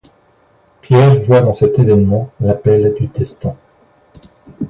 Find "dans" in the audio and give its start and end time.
1.43-1.53